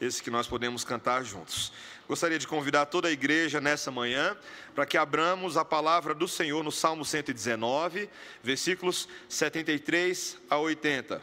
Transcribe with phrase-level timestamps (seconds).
[0.00, 1.72] esse que nós podemos cantar juntos.
[2.08, 4.36] Gostaria de convidar toda a igreja nessa manhã
[4.74, 8.08] para que abramos a palavra do Senhor no Salmo 119,
[8.42, 11.22] versículos 73 a 80.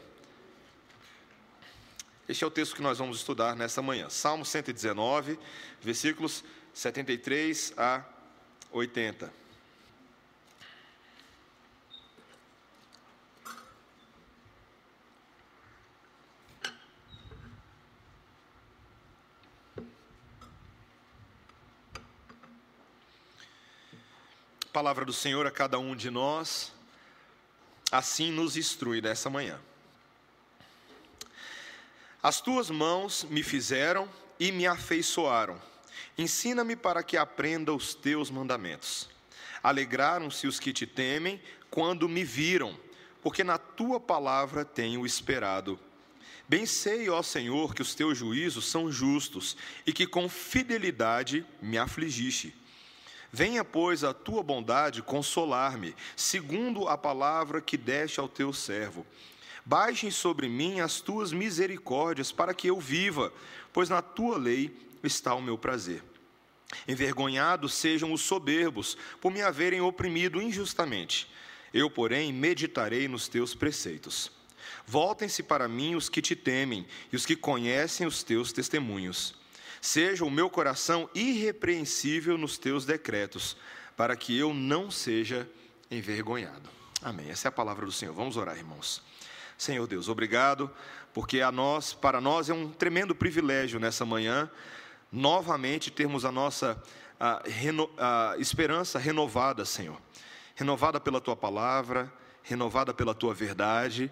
[2.27, 4.09] Este é o texto que nós vamos estudar nessa manhã.
[4.09, 5.37] Salmo 119,
[5.81, 6.43] versículos
[6.73, 8.03] 73 a
[8.71, 9.42] 80.
[24.73, 26.73] Palavra do Senhor a cada um de nós,
[27.91, 29.61] assim nos instrui nessa manhã.
[32.23, 34.09] As tuas mãos me fizeram
[34.39, 35.61] e me afeiçoaram.
[36.17, 39.07] Ensina-me para que aprenda os teus mandamentos.
[39.61, 42.75] Alegraram-se os que te temem quando me viram,
[43.21, 45.79] porque na tua palavra tenho esperado.
[46.49, 49.55] Bem sei, ó Senhor, que os teus juízos são justos
[49.85, 52.62] e que com fidelidade me afligiste.
[53.35, 59.03] Venha, pois, a tua bondade consolar-me, segundo a palavra que deste ao teu servo.
[59.65, 63.33] Baixem sobre mim as tuas misericórdias, para que eu viva,
[63.73, 64.71] pois na tua lei
[65.03, 66.03] está o meu prazer.
[66.87, 71.27] Envergonhados sejam os soberbos, por me haverem oprimido injustamente.
[71.73, 74.31] Eu, porém, meditarei nos teus preceitos.
[74.85, 79.33] Voltem-se para mim os que te temem e os que conhecem os teus testemunhos.
[79.83, 83.57] Seja o meu coração irrepreensível nos teus decretos,
[83.97, 85.45] para que eu não seja
[85.91, 86.69] envergonhado.
[87.01, 87.29] Amém.
[87.29, 88.13] Essa é a palavra do Senhor.
[88.13, 89.03] Vamos orar, irmãos.
[89.57, 90.71] Senhor Deus, obrigado,
[91.13, 94.49] porque a nós, para nós é um tremendo privilégio nessa manhã
[95.11, 96.81] novamente termos a nossa
[97.19, 100.01] a, reno, a esperança renovada, Senhor.
[100.55, 102.09] Renovada pela tua palavra,
[102.41, 104.09] renovada pela tua verdade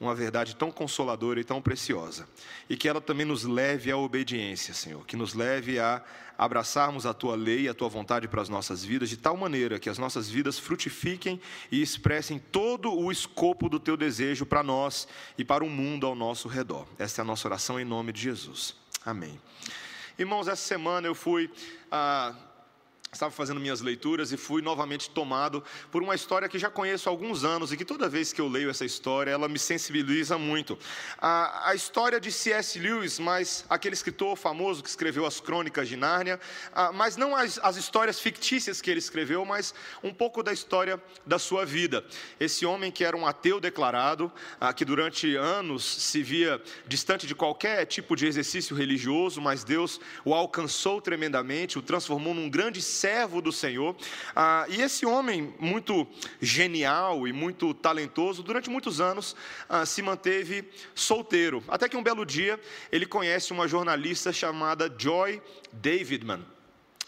[0.00, 2.28] uma verdade tão consoladora e tão preciosa.
[2.68, 6.02] E que ela também nos leve à obediência, Senhor, que nos leve a
[6.36, 9.88] abraçarmos a tua lei, a tua vontade para as nossas vidas, de tal maneira que
[9.88, 15.06] as nossas vidas frutifiquem e expressem todo o escopo do teu desejo para nós
[15.38, 16.86] e para o mundo ao nosso redor.
[16.98, 18.74] Esta é a nossa oração em nome de Jesus.
[19.04, 19.40] Amém.
[20.18, 21.50] Irmãos, essa semana eu fui.
[21.90, 22.34] Ah,
[23.16, 27.12] estava fazendo minhas leituras e fui novamente tomado por uma história que já conheço há
[27.12, 30.78] alguns anos e que toda vez que eu leio essa história, ela me sensibiliza muito.
[31.18, 32.78] A, a história de C.S.
[32.78, 36.40] Lewis, mas aquele escritor famoso que escreveu as Crônicas de Nárnia,
[36.72, 41.02] a, mas não as, as histórias fictícias que ele escreveu, mas um pouco da história
[41.24, 42.04] da sua vida.
[42.38, 47.34] Esse homem que era um ateu declarado, a, que durante anos se via distante de
[47.34, 53.42] qualquer tipo de exercício religioso, mas Deus o alcançou tremendamente, o transformou num grande servo
[53.42, 53.94] do Senhor.
[54.34, 56.06] Ah, e esse homem, muito
[56.40, 59.36] genial e muito talentoso, durante muitos anos
[59.68, 61.62] ah, se manteve solteiro.
[61.68, 62.58] Até que um belo dia
[62.90, 66.46] ele conhece uma jornalista chamada Joy Davidman,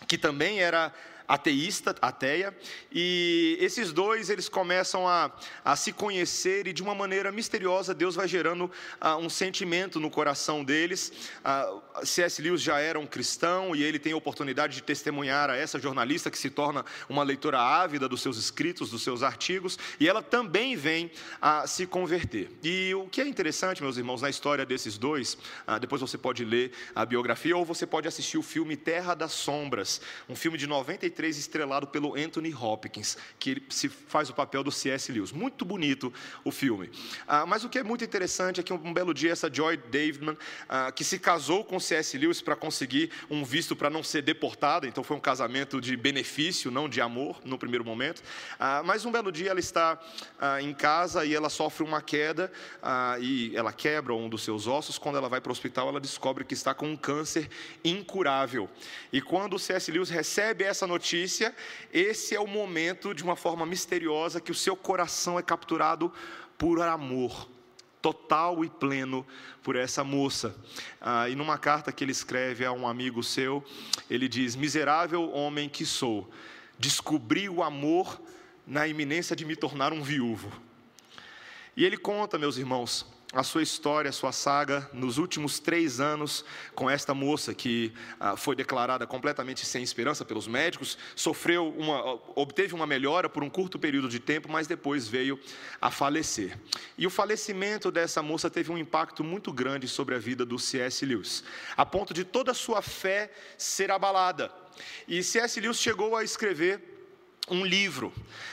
[0.06, 0.92] que também era
[1.26, 2.56] ateísta, ateia,
[2.92, 5.30] e esses dois eles começam a,
[5.64, 10.10] a se conhecer e de uma maneira misteriosa Deus vai gerando uh, um sentimento no
[10.10, 11.12] coração deles.
[11.44, 12.40] Ah, C.S.
[12.40, 16.30] Lewis já era um cristão e ele tem a oportunidade de testemunhar a essa jornalista
[16.30, 20.76] que se torna uma leitora ávida dos seus escritos, dos seus artigos, e ela também
[20.76, 21.10] vem
[21.40, 22.50] a se converter.
[22.62, 25.34] E o que é interessante, meus irmãos, na história desses dois,
[25.66, 29.32] uh, depois você pode ler a biografia ou você pode assistir o filme Terra das
[29.32, 34.62] Sombras, um filme de 93 1993, estrelado pelo Anthony Hopkins, que se faz o papel
[34.62, 35.10] do C.S.
[35.10, 35.32] Lewis.
[35.32, 36.12] Muito bonito
[36.44, 36.90] o filme.
[37.26, 40.36] Ah, mas o que é muito interessante é que um belo dia essa Joy Davidman,
[40.68, 42.16] ah, que se casou com C.S.
[42.18, 46.70] Lewis para conseguir um visto para não ser deportada, então foi um casamento de benefício,
[46.70, 48.22] não de amor, no primeiro momento.
[48.58, 49.98] Ah, mas um belo dia ela está
[50.38, 52.52] ah, em casa e ela sofre uma queda
[52.82, 54.98] ah, e ela quebra um dos seus ossos.
[54.98, 57.48] Quando ela vai para o hospital, ela descobre que está com um câncer
[57.84, 58.68] incurável.
[59.12, 59.90] E quando o C.S.
[59.90, 61.54] Lewis recebe essa notícia, notícia,
[61.92, 66.12] esse é o momento, de uma forma misteriosa, que o seu coração é capturado
[66.58, 67.48] por amor
[68.02, 69.24] total e pleno
[69.62, 70.56] por essa moça.
[71.00, 73.64] Ah, e numa carta que ele escreve a um amigo seu,
[74.10, 76.28] ele diz: Miserável homem que sou,
[76.76, 78.20] descobri o amor
[78.66, 80.50] na iminência de me tornar um viúvo.
[81.76, 83.06] E ele conta, meus irmãos,
[83.36, 86.42] a sua história, a sua saga nos últimos três anos
[86.74, 92.74] com esta moça que ah, foi declarada completamente sem esperança pelos médicos, sofreu uma, obteve
[92.74, 95.38] uma melhora por um curto período de tempo, mas depois veio
[95.80, 96.58] a falecer.
[96.96, 101.04] E o falecimento dessa moça teve um impacto muito grande sobre a vida do C.S.
[101.04, 101.44] Lewis,
[101.76, 104.50] a ponto de toda a sua fé ser abalada.
[105.06, 105.60] E C.S.
[105.60, 106.95] Lewis chegou a escrever
[107.48, 108.12] um livro,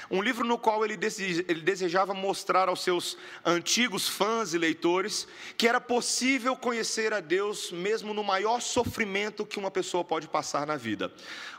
[0.09, 5.81] um livro no qual ele desejava mostrar aos seus antigos fãs e leitores que era
[5.81, 11.11] possível conhecer a Deus mesmo no maior sofrimento que uma pessoa pode passar na vida.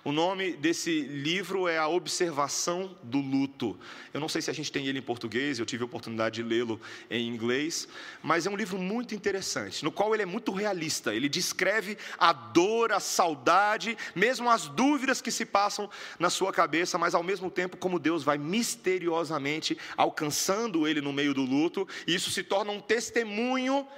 [0.05, 3.81] O nome desse livro é A Observação do Luto.
[4.12, 6.43] Eu não sei se a gente tem ele em português, eu tive a oportunidade de
[6.43, 6.79] lê-lo
[7.09, 7.89] em inglês,
[8.23, 11.15] mas é um livro muito interessante, no qual ele é muito realista.
[11.15, 16.99] Ele descreve a dor, a saudade, mesmo as dúvidas que se passam na sua cabeça,
[16.99, 22.15] mas ao mesmo tempo como Deus vai misteriosamente alcançando ele no meio do luto, e
[22.15, 23.89] isso se torna um testemunho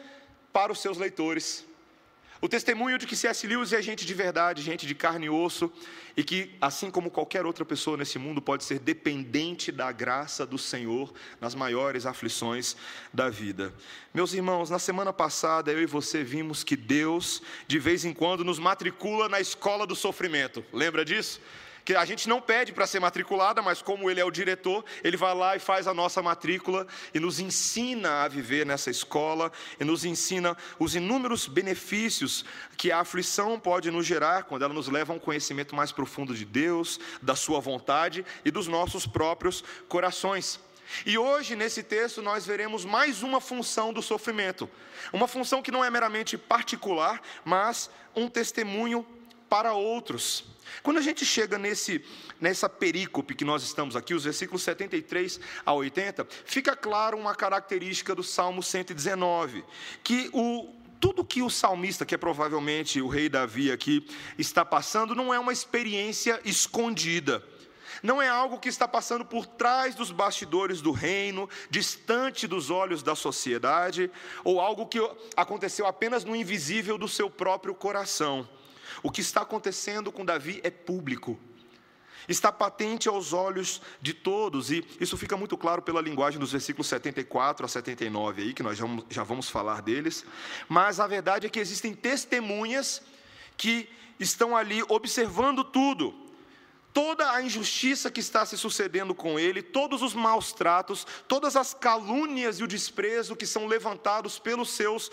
[0.53, 1.67] para os seus leitores
[2.41, 3.47] o testemunho de que C.S.
[3.47, 5.73] Lewis é gente de verdade, gente de carne e osso,
[6.17, 10.59] e que, assim como qualquer outra pessoa nesse mundo, pode ser dependente da graça do
[10.59, 12.77] Senhor nas maiores aflições
[13.13, 13.75] da vida.
[14.15, 18.45] Meus irmãos, na semana passada eu e você vimos que Deus, de vez em quando,
[18.45, 20.65] nos matricula na escola do sofrimento.
[20.73, 21.41] Lembra disso?
[21.87, 25.17] Que a gente não pede para ser matriculada, mas como ele é o diretor, ele
[25.17, 26.85] vai lá e faz a nossa matrícula
[27.15, 32.45] e nos ensina a viver nessa escola e nos ensina os inúmeros benefícios
[32.77, 36.35] que a aflição pode nos gerar quando ela nos leva a um conhecimento mais profundo
[36.35, 40.59] de Deus, da sua vontade e dos nossos próprios corações.
[41.05, 44.69] E hoje, nesse texto, nós veremos mais uma função do sofrimento.
[45.13, 49.07] Uma função que não é meramente particular, mas um testemunho
[49.49, 50.45] para outros.
[50.83, 52.05] Quando a gente chega nesse,
[52.41, 58.15] nessa perícope que nós estamos aqui, os versículos 73 a 80, fica claro uma característica
[58.15, 59.65] do Salmo 119,
[60.03, 64.07] que o, tudo que o salmista, que é provavelmente o rei Davi aqui,
[64.39, 67.43] está passando, não é uma experiência escondida.
[68.03, 73.03] Não é algo que está passando por trás dos bastidores do reino, distante dos olhos
[73.03, 74.11] da sociedade,
[74.45, 74.99] ou algo que
[75.35, 78.47] aconteceu apenas no invisível do seu próprio coração.
[79.03, 81.39] O que está acontecendo com Davi é público.
[82.29, 86.89] Está patente aos olhos de todos, e isso fica muito claro pela linguagem dos versículos
[86.89, 88.79] 74 a 79 aí, que nós
[89.09, 90.25] já vamos falar deles.
[90.69, 93.03] Mas a verdade é que existem testemunhas
[93.57, 93.89] que
[94.19, 96.15] estão ali observando tudo.
[96.93, 101.75] Toda a injustiça que está se sucedendo com ele, todos os maus tratos, todas as
[101.75, 105.11] calúnias e o desprezo que são levantados pelos seus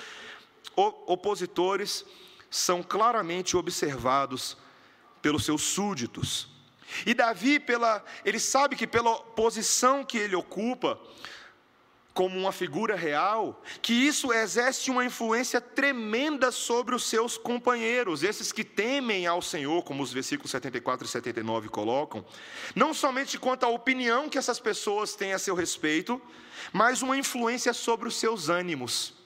[0.75, 2.05] opositores,
[2.53, 4.55] são claramente observados
[5.23, 6.47] pelos seus súditos.
[7.03, 10.99] E Davi, pela, ele sabe que pela posição que ele ocupa,
[12.13, 18.51] como uma figura real, que isso exerce uma influência tremenda sobre os seus companheiros, esses
[18.51, 22.23] que temem ao Senhor, como os versículos 74 e 79 colocam,
[22.75, 26.21] não somente quanto à opinião que essas pessoas têm a seu respeito,
[26.71, 29.22] mas uma influência sobre os seus ânimos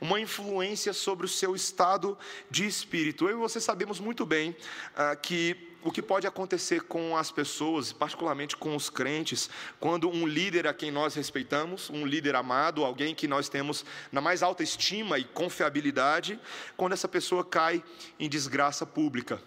[0.00, 2.16] uma influência sobre o seu estado
[2.50, 3.28] de espírito.
[3.28, 4.56] Eu e você sabemos muito bem
[4.96, 9.48] ah, que o que pode acontecer com as pessoas, particularmente com os crentes,
[9.78, 14.20] quando um líder a quem nós respeitamos, um líder amado, alguém que nós temos na
[14.20, 16.38] mais alta estima e confiabilidade,
[16.76, 17.82] quando essa pessoa cai
[18.18, 19.42] em desgraça pública.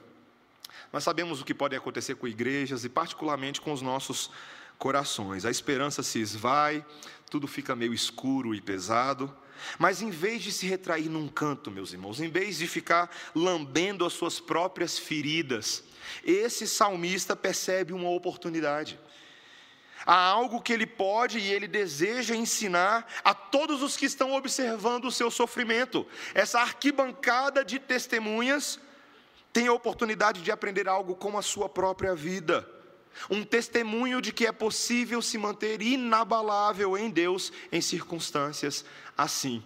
[0.92, 4.30] Nós sabemos o que pode acontecer com igrejas e, particularmente, com os nossos
[4.78, 5.46] corações.
[5.46, 6.86] A esperança se esvai,
[7.30, 9.34] tudo fica meio escuro e pesado.
[9.78, 14.06] Mas em vez de se retrair num canto, meus irmãos, em vez de ficar lambendo
[14.06, 15.84] as suas próprias feridas,
[16.24, 19.00] esse salmista percebe uma oportunidade.
[20.06, 25.06] Há algo que ele pode e ele deseja ensinar a todos os que estão observando
[25.06, 26.06] o seu sofrimento.
[26.34, 28.80] Essa arquibancada de testemunhas
[29.54, 32.68] tem a oportunidade de aprender algo com a sua própria vida
[33.30, 38.86] um testemunho de que é possível se manter inabalável em Deus em circunstâncias
[39.18, 39.64] assim.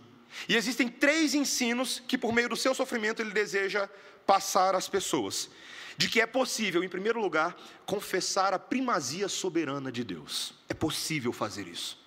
[0.48, 3.90] E existem três ensinos que, por meio do seu sofrimento, ele deseja
[4.26, 5.50] passar às pessoas:
[5.98, 10.54] de que é possível, em primeiro lugar, confessar a primazia soberana de Deus.
[10.70, 11.98] É possível fazer isso.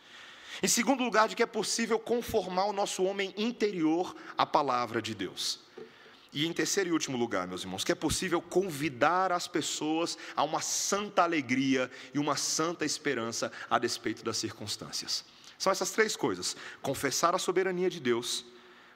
[0.63, 5.15] Em segundo lugar, de que é possível conformar o nosso homem interior à palavra de
[5.15, 5.61] Deus.
[6.33, 10.45] E em terceiro e último lugar, meus irmãos, que é possível convidar as pessoas a
[10.45, 15.25] uma santa alegria e uma santa esperança a despeito das circunstâncias.
[15.59, 18.45] São essas três coisas: confessar a soberania de Deus,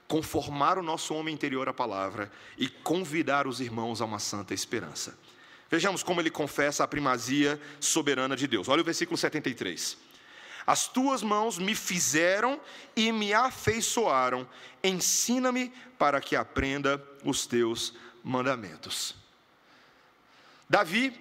[0.06, 5.18] conformar o nosso homem interior à palavra e convidar os irmãos a uma santa esperança.
[5.68, 8.68] Vejamos como ele confessa a primazia soberana de Deus.
[8.68, 9.96] Olha o versículo 73.
[10.66, 12.60] As tuas mãos me fizeram
[12.96, 14.48] e me afeiçoaram.
[14.82, 19.14] Ensina-me para que aprenda os teus mandamentos.
[20.68, 21.12] Davi,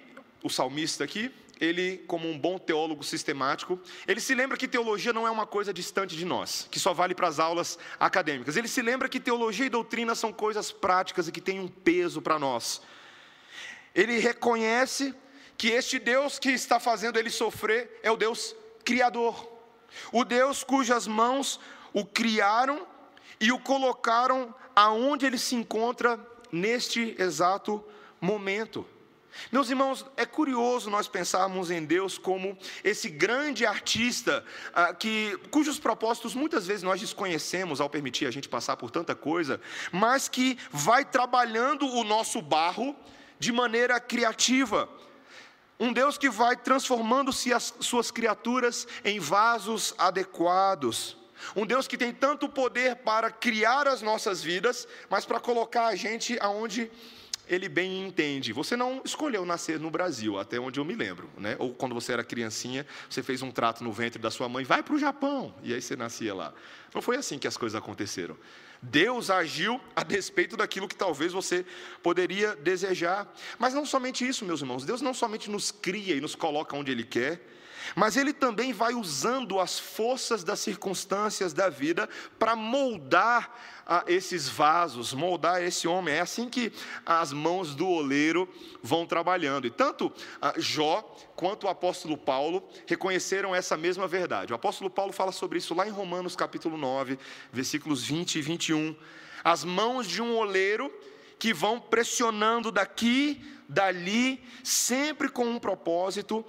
[0.42, 5.26] o salmista aqui, ele, como um bom teólogo sistemático, ele se lembra que teologia não
[5.26, 8.56] é uma coisa distante de nós, que só vale para as aulas acadêmicas.
[8.56, 12.20] Ele se lembra que teologia e doutrina são coisas práticas e que têm um peso
[12.20, 12.82] para nós.
[13.94, 15.14] Ele reconhece
[15.56, 19.48] que este Deus que está fazendo ele sofrer é o Deus Criador,
[20.12, 21.60] o Deus cujas mãos
[21.92, 22.86] o criaram
[23.40, 26.18] e o colocaram aonde ele se encontra
[26.50, 27.82] neste exato
[28.20, 28.86] momento.
[29.50, 35.78] Meus irmãos, é curioso nós pensarmos em Deus como esse grande artista ah, que, cujos
[35.78, 39.60] propósitos muitas vezes nós desconhecemos ao permitir a gente passar por tanta coisa,
[39.90, 42.94] mas que vai trabalhando o nosso barro
[43.38, 44.88] de maneira criativa.
[45.78, 51.16] Um Deus que vai transformando-se as suas criaturas em vasos adequados.
[51.54, 55.96] Um Deus que tem tanto poder para criar as nossas vidas, mas para colocar a
[55.96, 56.90] gente aonde
[57.48, 58.52] ele bem entende.
[58.52, 61.56] Você não escolheu nascer no Brasil, até onde eu me lembro, né?
[61.58, 64.82] Ou quando você era criancinha, você fez um trato no ventre da sua mãe, vai
[64.82, 66.54] para o Japão, e aí você nascia lá.
[66.94, 68.36] Não foi assim que as coisas aconteceram.
[68.90, 71.64] Deus agiu a despeito daquilo que talvez você
[72.02, 73.32] poderia desejar.
[73.58, 74.84] Mas não somente isso, meus irmãos.
[74.84, 77.40] Deus não somente nos cria e nos coloca onde Ele quer,
[77.94, 83.54] mas ele também vai usando as forças das circunstâncias da vida para moldar
[83.86, 86.14] ah, esses vasos, moldar esse homem.
[86.14, 86.72] É assim que
[87.04, 88.48] as mãos do oleiro
[88.82, 89.66] vão trabalhando.
[89.66, 91.02] E tanto ah, Jó
[91.36, 94.52] quanto o apóstolo Paulo reconheceram essa mesma verdade.
[94.52, 97.18] O apóstolo Paulo fala sobre isso lá em Romanos capítulo 9,
[97.52, 98.96] versículos 20 e 21.
[99.42, 100.92] As mãos de um oleiro
[101.38, 106.44] que vão pressionando daqui, dali, sempre com um propósito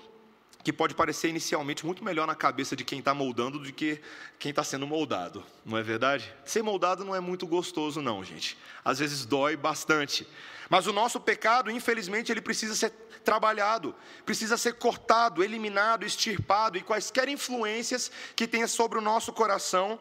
[0.66, 4.02] que pode parecer inicialmente muito melhor na cabeça de quem está moldando do que
[4.40, 6.34] quem está sendo moldado, não é verdade?
[6.44, 8.58] Ser moldado não é muito gostoso, não, gente.
[8.84, 10.28] Às vezes dói bastante.
[10.68, 12.90] Mas o nosso pecado, infelizmente, ele precisa ser
[13.24, 13.94] trabalhado,
[14.26, 20.00] precisa ser cortado, eliminado, extirpado, e quaisquer influências que tenha sobre o nosso coração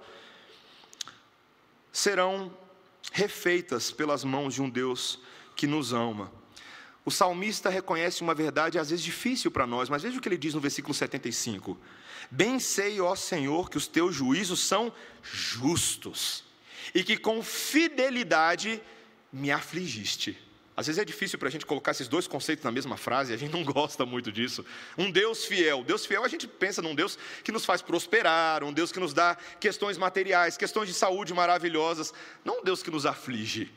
[1.92, 2.50] serão
[3.12, 5.20] refeitas pelas mãos de um Deus
[5.54, 6.32] que nos ama.
[7.04, 10.38] O salmista reconhece uma verdade às vezes difícil para nós, mas veja o que ele
[10.38, 11.78] diz no versículo 75:
[12.30, 14.92] Bem sei, ó Senhor, que os teus juízos são
[15.22, 16.44] justos,
[16.94, 18.82] e que com fidelidade
[19.30, 20.38] me afligiste.
[20.76, 23.36] Às vezes é difícil para a gente colocar esses dois conceitos na mesma frase, a
[23.36, 24.64] gente não gosta muito disso.
[24.96, 25.84] Um Deus fiel.
[25.84, 29.12] Deus fiel, a gente pensa num Deus que nos faz prosperar, um Deus que nos
[29.12, 33.70] dá questões materiais, questões de saúde maravilhosas, não um Deus que nos aflige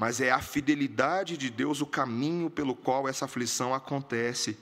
[0.00, 4.56] mas é a fidelidade de Deus o caminho pelo qual essa aflição acontece.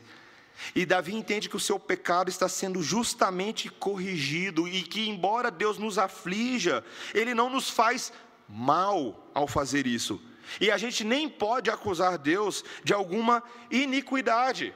[0.75, 5.79] E Davi entende que o seu pecado está sendo justamente corrigido e que, embora Deus
[5.79, 8.13] nos aflija, Ele não nos faz
[8.49, 10.21] mal ao fazer isso.
[10.61, 13.41] E a gente nem pode acusar Deus de alguma
[13.71, 14.75] iniquidade.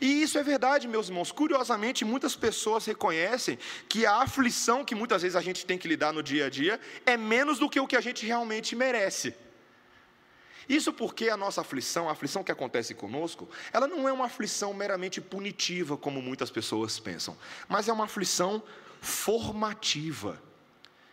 [0.00, 1.30] E isso é verdade, meus irmãos.
[1.30, 6.12] Curiosamente, muitas pessoas reconhecem que a aflição que muitas vezes a gente tem que lidar
[6.12, 9.44] no dia a dia é menos do que o que a gente realmente merece.
[10.68, 14.72] Isso porque a nossa aflição, a aflição que acontece conosco, ela não é uma aflição
[14.72, 17.36] meramente punitiva, como muitas pessoas pensam,
[17.68, 18.62] mas é uma aflição
[19.00, 20.40] formativa.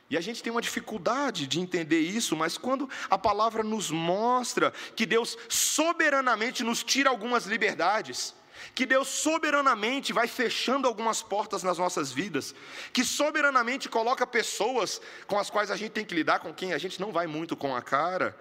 [0.10, 4.72] E a gente tem uma dificuldade de entender isso, mas quando a palavra nos mostra
[4.94, 8.36] que Deus soberanamente nos tira algumas liberdades,
[8.76, 12.54] que Deus soberanamente vai fechando algumas portas nas nossas vidas,
[12.92, 16.78] que soberanamente coloca pessoas com as quais a gente tem que lidar, com quem a
[16.78, 18.38] gente não vai muito com a cara,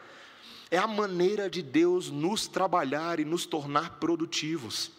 [0.71, 4.93] é a maneira de Deus nos trabalhar e nos tornar produtivos.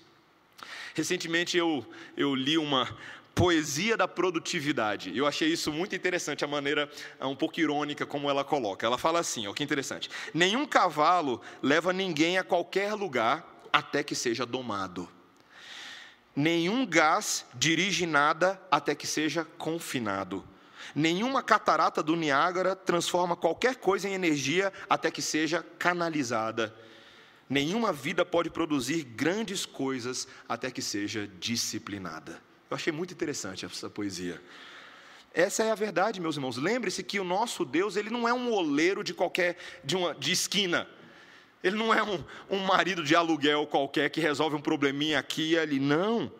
[0.93, 1.85] Recentemente eu,
[2.17, 2.97] eu li uma
[3.33, 5.15] poesia da produtividade.
[5.17, 8.85] Eu achei isso muito interessante, a maneira é um pouco irônica como ela coloca.
[8.85, 10.09] Ela fala assim: ó, que interessante.
[10.33, 15.07] Nenhum cavalo leva ninguém a qualquer lugar até que seja domado.
[16.35, 20.43] Nenhum gás dirige nada até que seja confinado.
[20.95, 26.75] Nenhuma catarata do Niágara transforma qualquer coisa em energia até que seja canalizada.
[27.49, 32.41] Nenhuma vida pode produzir grandes coisas até que seja disciplinada.
[32.69, 34.41] Eu achei muito interessante essa poesia.
[35.33, 36.57] Essa é a verdade, meus irmãos.
[36.57, 40.31] Lembre-se que o nosso Deus, ele não é um oleiro de qualquer de uma de
[40.31, 40.87] esquina.
[41.63, 45.59] Ele não é um, um marido de aluguel qualquer que resolve um probleminha aqui e
[45.59, 45.79] ali.
[45.79, 46.31] Não.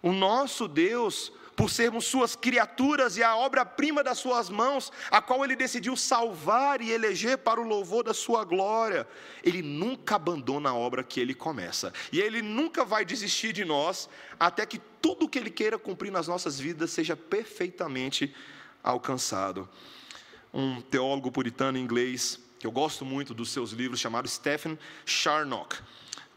[0.00, 5.44] O nosso Deus, por sermos suas criaturas e a obra-prima das suas mãos, a qual
[5.44, 9.08] ele decidiu salvar e eleger para o louvor da sua glória.
[9.42, 14.08] Ele nunca abandona a obra que ele começa, e ele nunca vai desistir de nós
[14.38, 18.32] até que tudo que ele queira cumprir nas nossas vidas seja perfeitamente
[18.80, 19.68] alcançado.
[20.54, 25.76] Um teólogo puritano inglês, que eu gosto muito dos seus livros, chamado Stephen Charnock,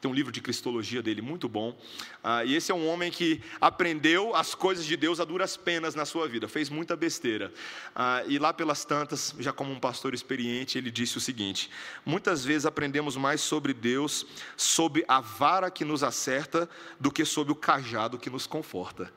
[0.01, 1.77] Tem um livro de cristologia dele muito bom.
[2.23, 5.93] Ah, e esse é um homem que aprendeu as coisas de Deus a duras penas
[5.93, 7.53] na sua vida, fez muita besteira.
[7.95, 11.69] Ah, e lá pelas tantas, já como um pastor experiente, ele disse o seguinte:
[12.03, 14.25] muitas vezes aprendemos mais sobre Deus
[14.57, 16.67] sob a vara que nos acerta
[16.99, 19.13] do que sob o cajado que nos conforta.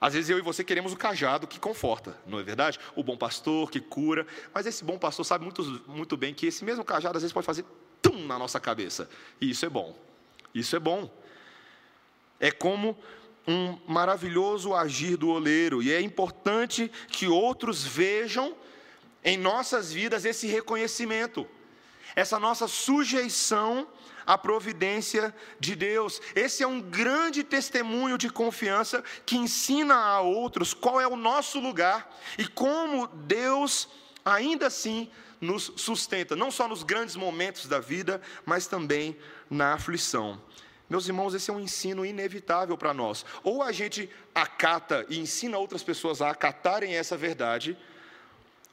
[0.00, 2.78] Às vezes eu e você queremos o cajado que conforta, não é verdade?
[2.96, 6.64] O bom pastor que cura, mas esse bom pastor sabe muito, muito bem que esse
[6.64, 7.64] mesmo cajado às vezes pode fazer
[8.02, 9.08] tum na nossa cabeça.
[9.40, 9.96] E isso é bom.
[10.54, 11.10] Isso é bom.
[12.40, 12.96] É como
[13.46, 18.54] um maravilhoso agir do oleiro, e é importante que outros vejam
[19.24, 21.48] em nossas vidas esse reconhecimento,
[22.14, 23.88] essa nossa sujeição
[24.26, 26.20] à providência de Deus.
[26.34, 31.58] Esse é um grande testemunho de confiança que ensina a outros qual é o nosso
[31.58, 33.88] lugar e como Deus,
[34.22, 39.16] ainda assim, nos sustenta, não só nos grandes momentos da vida, mas também
[39.48, 40.40] na aflição.
[40.88, 43.24] Meus irmãos, esse é um ensino inevitável para nós.
[43.44, 47.76] Ou a gente acata e ensina outras pessoas a acatarem essa verdade,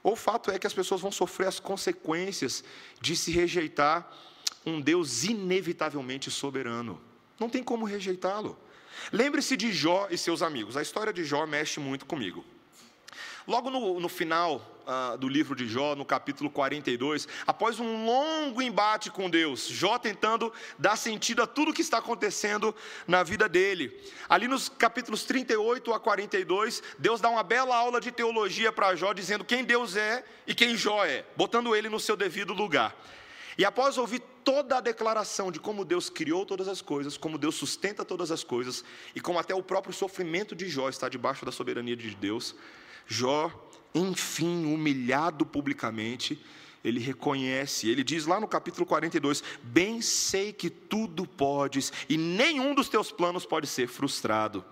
[0.01, 2.63] ou o fato é que as pessoas vão sofrer as consequências
[3.01, 4.09] de se rejeitar
[4.65, 7.01] um Deus inevitavelmente soberano.
[7.39, 8.57] Não tem como rejeitá-lo.
[9.11, 10.77] Lembre-se de Jó e seus amigos.
[10.77, 12.45] A história de Jó mexe muito comigo.
[13.47, 18.61] Logo no, no final uh, do livro de Jó, no capítulo 42, após um longo
[18.61, 22.75] embate com Deus, Jó tentando dar sentido a tudo que está acontecendo
[23.07, 23.95] na vida dele.
[24.27, 29.13] Ali nos capítulos 38 a 42, Deus dá uma bela aula de teologia para Jó,
[29.13, 32.95] dizendo quem Deus é e quem Jó é, botando ele no seu devido lugar.
[33.57, 37.55] E após ouvir toda a declaração de como Deus criou todas as coisas, como Deus
[37.55, 38.83] sustenta todas as coisas,
[39.15, 42.55] e como até o próprio sofrimento de Jó está debaixo da soberania de Deus,
[43.07, 43.51] Jó,
[43.93, 46.43] enfim, humilhado publicamente,
[46.83, 52.75] ele reconhece, ele diz lá no capítulo 42: Bem sei que tudo podes, e nenhum
[52.75, 54.63] dos teus planos pode ser frustrado.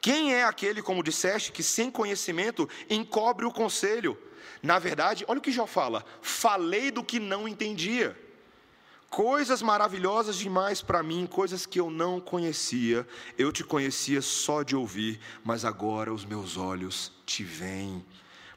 [0.00, 4.18] Quem é aquele, como disseste, que sem conhecimento encobre o conselho?
[4.62, 8.23] Na verdade, olha o que Jó fala: falei do que não entendia
[9.14, 13.06] coisas maravilhosas demais para mim, coisas que eu não conhecia.
[13.38, 18.04] Eu te conhecia só de ouvir, mas agora os meus olhos te veem.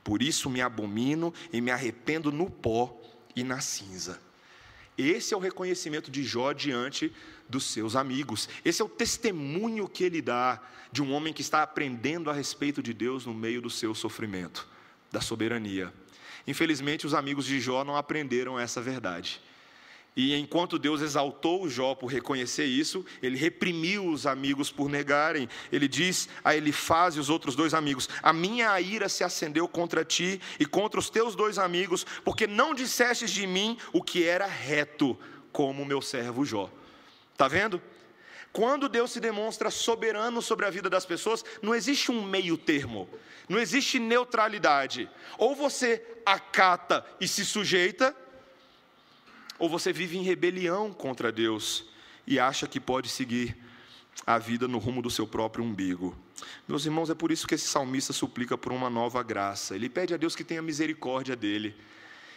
[0.04, 3.00] Por isso me abomino e me arrependo no pó
[3.36, 4.20] e na cinza.
[4.98, 7.14] Esse é o reconhecimento de Jó diante
[7.48, 8.50] dos seus amigos.
[8.66, 10.60] Esse é o testemunho que ele dá
[10.92, 14.68] de um homem que está aprendendo a respeito de Deus no meio do seu sofrimento,
[15.12, 15.94] da soberania.
[16.48, 19.40] Infelizmente, os amigos de Jó não aprenderam essa verdade.
[20.18, 25.48] E enquanto Deus exaltou Jó por reconhecer isso, ele reprimiu os amigos por negarem.
[25.72, 30.04] Ele diz a Elifaz e os outros dois amigos: A minha ira se acendeu contra
[30.04, 34.48] ti e contra os teus dois amigos, porque não dissestes de mim o que era
[34.48, 35.16] reto,
[35.52, 36.68] como meu servo Jó.
[37.32, 37.80] Está vendo?
[38.52, 43.08] Quando Deus se demonstra soberano sobre a vida das pessoas, não existe um meio termo,
[43.48, 45.08] não existe neutralidade.
[45.38, 48.16] Ou você acata e se sujeita,
[49.60, 51.86] ou você vive em rebelião contra Deus
[52.26, 53.58] e acha que pode seguir
[54.26, 56.18] a vida no rumo do seu próprio umbigo.
[56.68, 59.76] Meus irmãos, é por isso que esse salmista suplica por uma nova graça.
[59.76, 61.76] Ele pede a Deus que tenha misericórdia dele,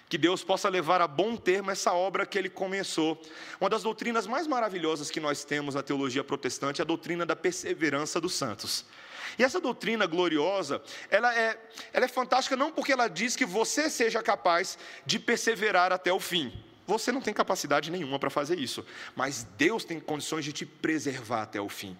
[0.08, 3.20] que Deus possa levar a bom termo essa obra que ele começou.
[3.60, 7.36] Uma das doutrinas mais maravilhosas que nós temos na teologia protestante é a doutrina da
[7.36, 8.84] perseverança dos santos.
[9.38, 11.58] E essa doutrina gloriosa, ela é,
[11.92, 16.18] ela é fantástica não porque ela diz que você seja capaz de perseverar até o
[16.18, 16.52] fim.
[16.86, 21.42] Você não tem capacidade nenhuma para fazer isso, mas Deus tem condições de te preservar
[21.42, 21.96] até o fim.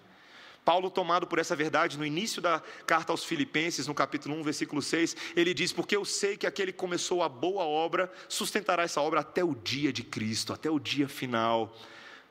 [0.63, 4.81] Paulo, tomado por essa verdade, no início da carta aos Filipenses, no capítulo 1, versículo
[4.81, 9.01] 6, ele diz: Porque eu sei que aquele que começou a boa obra sustentará essa
[9.01, 11.75] obra até o dia de Cristo, até o dia final.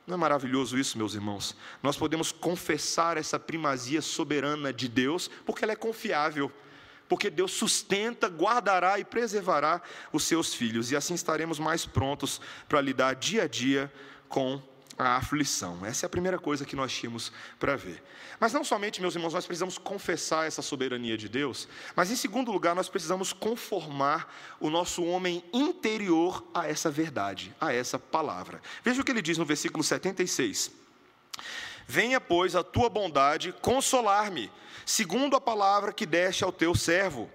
[0.06, 1.56] Não é maravilhoso isso, meus irmãos?
[1.82, 6.52] Nós podemos confessar essa primazia soberana de Deus, porque ela é confiável
[7.10, 12.80] porque Deus sustenta, guardará e preservará os seus filhos, e assim estaremos mais prontos para
[12.80, 13.92] lidar dia a dia
[14.28, 14.62] com
[14.96, 15.84] a aflição.
[15.84, 18.00] Essa é a primeira coisa que nós tínhamos para ver.
[18.38, 22.52] Mas não somente, meus irmãos, nós precisamos confessar essa soberania de Deus, mas em segundo
[22.52, 28.62] lugar, nós precisamos conformar o nosso homem interior a essa verdade, a essa palavra.
[28.84, 30.70] Veja o que ele diz no versículo 76.
[31.90, 34.48] Venha, pois, a tua bondade consolar-me,
[34.86, 37.28] segundo a palavra que deste ao teu servo.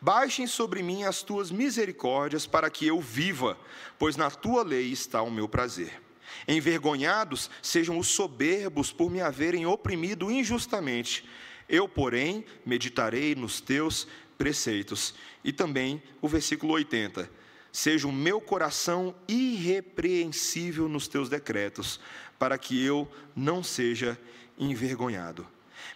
[0.00, 3.56] Baixem sobre mim as tuas misericórdias, para que eu viva,
[4.00, 6.02] pois na tua lei está o meu prazer.
[6.48, 11.24] Envergonhados sejam os soberbos por me haverem oprimido injustamente.
[11.68, 15.14] Eu, porém, meditarei nos teus preceitos.
[15.44, 17.30] E também o versículo 80.
[17.70, 21.98] seja o meu coração irrepreensível nos teus decretos,
[22.42, 24.18] para que eu não seja
[24.58, 25.46] envergonhado.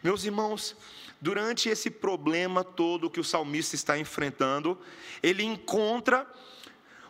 [0.00, 0.76] Meus irmãos,
[1.20, 4.78] durante esse problema todo que o salmista está enfrentando,
[5.20, 6.24] ele encontra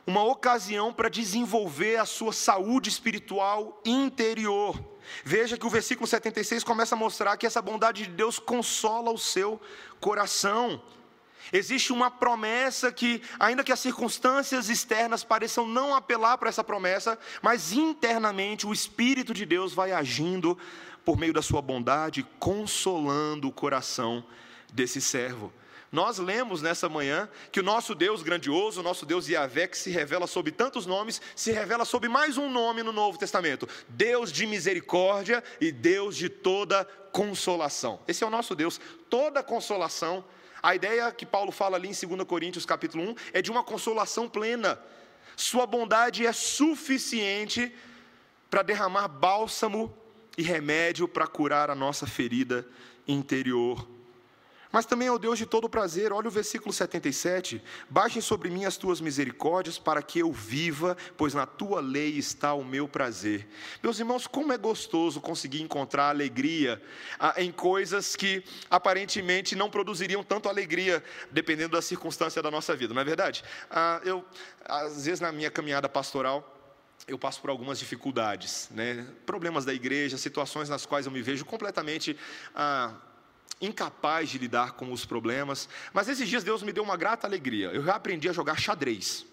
[0.07, 4.83] uma ocasião para desenvolver a sua saúde espiritual interior.
[5.22, 9.18] Veja que o versículo 76 começa a mostrar que essa bondade de Deus consola o
[9.18, 9.61] seu
[10.01, 10.83] coração.
[11.53, 17.19] Existe uma promessa que, ainda que as circunstâncias externas pareçam não apelar para essa promessa,
[17.43, 20.59] mas internamente o Espírito de Deus vai agindo
[21.05, 24.25] por meio da sua bondade, consolando o coração
[24.73, 25.53] desse servo.
[25.93, 29.89] Nós lemos nessa manhã que o nosso Deus grandioso, o nosso Deus Yahvé, que se
[29.89, 34.47] revela sob tantos nomes, se revela sob mais um nome no Novo Testamento: Deus de
[34.47, 38.01] misericórdia e Deus de toda consolação.
[38.07, 40.25] Esse é o nosso Deus, toda consolação
[40.62, 44.29] a ideia que Paulo fala ali em 2 Coríntios capítulo 1 é de uma consolação
[44.29, 44.79] plena.
[45.37, 47.75] Sua bondade é suficiente
[48.51, 49.95] para derramar bálsamo
[50.37, 52.66] e remédio para curar a nossa ferida
[53.07, 53.96] interior
[54.77, 56.12] mas também é o Deus de todo prazer.
[56.12, 57.62] Olha o versículo 77.
[57.89, 62.53] Baixem sobre mim as tuas misericórdias, para que eu viva, pois na tua lei está
[62.53, 63.49] o meu prazer.
[63.83, 66.79] Meus irmãos, como é gostoso conseguir encontrar alegria
[67.19, 72.93] ah, em coisas que aparentemente não produziriam tanto alegria, dependendo da circunstância da nossa vida,
[72.93, 73.43] não é verdade?
[73.71, 74.23] Ah, eu,
[74.62, 76.55] às vezes, na minha caminhada pastoral,
[77.09, 79.07] eu passo por algumas dificuldades, né?
[79.25, 82.15] problemas da igreja, situações nas quais eu me vejo completamente
[82.55, 82.95] ah,
[83.61, 87.69] incapaz de lidar com os problemas, mas esses dias Deus me deu uma grata alegria.
[87.69, 89.27] Eu aprendi a jogar xadrez.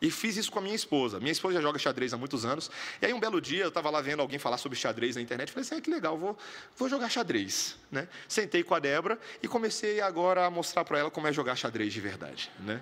[0.00, 1.18] E fiz isso com a minha esposa.
[1.18, 2.70] Minha esposa já joga xadrez há muitos anos.
[3.02, 5.50] E aí, um belo dia, eu estava lá vendo alguém falar sobre xadrez na internet.
[5.50, 6.38] Falei assim: ah, que legal, vou,
[6.76, 7.76] vou jogar xadrez.
[7.90, 8.06] Né?
[8.28, 11.92] Sentei com a Débora e comecei agora a mostrar para ela como é jogar xadrez
[11.92, 12.48] de verdade.
[12.60, 12.80] Né?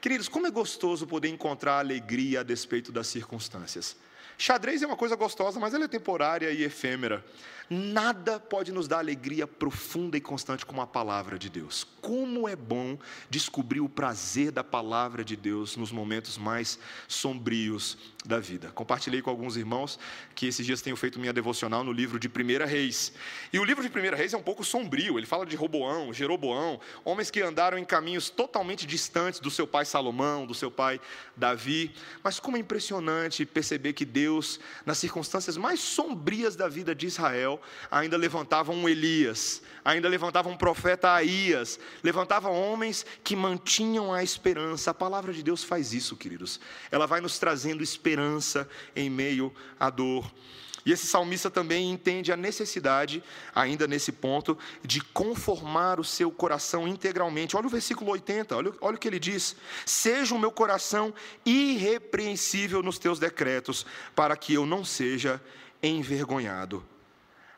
[0.00, 3.96] Queridos, como é gostoso poder encontrar alegria a despeito das circunstâncias.
[4.40, 7.22] Xadrez é uma coisa gostosa, mas ela é temporária e efêmera.
[7.72, 11.86] Nada pode nos dar alegria profunda e constante como a palavra de Deus.
[12.00, 12.98] Como é bom
[13.28, 18.72] descobrir o prazer da palavra de Deus nos momentos mais sombrios da vida.
[18.72, 20.00] Compartilhei com alguns irmãos
[20.34, 23.12] que esses dias tenho feito minha devocional no livro de Primeira Reis.
[23.52, 25.16] E o livro de Primeira Reis é um pouco sombrio.
[25.16, 29.84] Ele fala de Roboão, Jeroboão, homens que andaram em caminhos totalmente distantes do seu pai
[29.84, 31.00] Salomão, do seu pai
[31.36, 31.94] Davi.
[32.24, 34.29] Mas como é impressionante perceber que Deus,
[34.86, 40.56] nas circunstâncias mais sombrias da vida de Israel, ainda levantava um Elias, ainda levantava um
[40.56, 44.90] profeta Aías, levantava homens que mantinham a esperança.
[44.90, 46.60] A palavra de Deus faz isso, queridos.
[46.90, 50.30] Ela vai nos trazendo esperança em meio à dor.
[50.84, 53.22] E esse salmista também entende a necessidade,
[53.54, 57.56] ainda nesse ponto, de conformar o seu coração integralmente.
[57.56, 61.12] Olha o versículo 80, olha, olha o que ele diz: Seja o meu coração
[61.44, 65.40] irrepreensível nos teus decretos, para que eu não seja
[65.82, 66.84] envergonhado.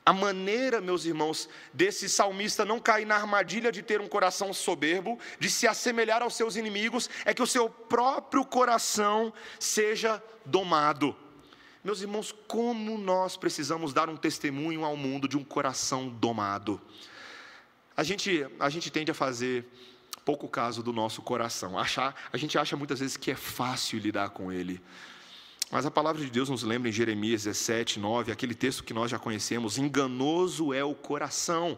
[0.05, 5.17] A maneira, meus irmãos, desse salmista não cair na armadilha de ter um coração soberbo,
[5.39, 11.17] de se assemelhar aos seus inimigos, é que o seu próprio coração seja domado.
[11.85, 16.81] Meus irmãos, como nós precisamos dar um testemunho ao mundo de um coração domado?
[17.97, 19.67] A gente, a gente tende a fazer
[20.25, 21.77] pouco caso do nosso coração.
[21.77, 24.81] Achar, a gente acha muitas vezes que é fácil lidar com ele.
[25.73, 29.11] Mas a palavra de Deus nos lembra em Jeremias 17, 9, aquele texto que nós
[29.11, 31.77] já conhecemos: enganoso é o coração,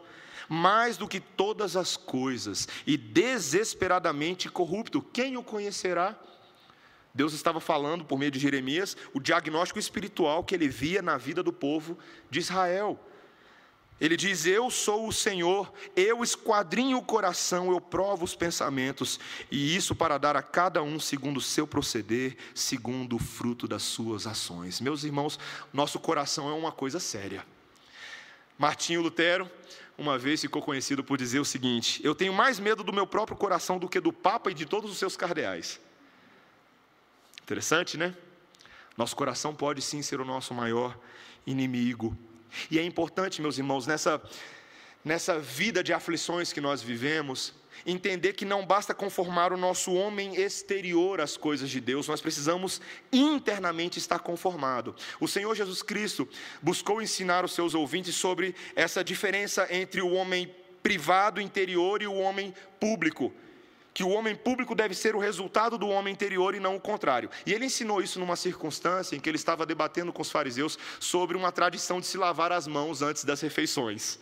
[0.50, 5.00] mais do que todas as coisas, e desesperadamente corrupto.
[5.00, 6.14] Quem o conhecerá?
[7.14, 11.44] Deus estava falando por meio de Jeremias o diagnóstico espiritual que ele via na vida
[11.44, 11.96] do povo
[12.28, 12.98] de Israel.
[14.00, 19.76] Ele diz: Eu sou o Senhor, eu esquadrinho o coração, eu provo os pensamentos, e
[19.76, 24.26] isso para dar a cada um segundo o seu proceder, segundo o fruto das suas
[24.26, 24.80] ações.
[24.80, 25.38] Meus irmãos,
[25.72, 27.46] nosso coração é uma coisa séria.
[28.58, 29.48] Martinho Lutero,
[29.96, 33.36] uma vez ficou conhecido por dizer o seguinte: Eu tenho mais medo do meu próprio
[33.36, 35.80] coração do que do Papa e de todos os seus cardeais.
[37.44, 38.14] Interessante, né?
[38.96, 40.98] Nosso coração pode sim ser o nosso maior
[41.46, 42.16] inimigo.
[42.70, 44.22] E é importante, meus irmãos, nessa,
[45.04, 47.52] nessa vida de aflições que nós vivemos,
[47.84, 52.80] entender que não basta conformar o nosso homem exterior às coisas de Deus, nós precisamos
[53.12, 54.96] internamente estar conformado.
[55.20, 56.26] O Senhor Jesus Cristo
[56.62, 60.50] buscou ensinar os seus ouvintes sobre essa diferença entre o homem
[60.82, 63.34] privado interior e o homem público
[63.94, 67.30] que o homem público deve ser o resultado do homem interior e não o contrário.
[67.46, 71.36] E ele ensinou isso numa circunstância em que ele estava debatendo com os fariseus sobre
[71.36, 74.18] uma tradição de se lavar as mãos antes das refeições.